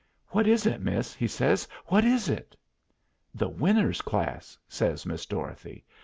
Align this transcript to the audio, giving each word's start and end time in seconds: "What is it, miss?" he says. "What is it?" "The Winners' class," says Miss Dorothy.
"What 0.29 0.47
is 0.47 0.65
it, 0.65 0.81
miss?" 0.81 1.13
he 1.13 1.27
says. 1.27 1.67
"What 1.85 2.03
is 2.03 2.27
it?" 2.27 2.55
"The 3.35 3.49
Winners' 3.49 4.01
class," 4.01 4.57
says 4.67 5.05
Miss 5.05 5.27
Dorothy. 5.27 5.85